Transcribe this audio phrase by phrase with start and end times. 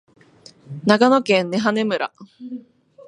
[0.83, 2.11] 長野県根羽村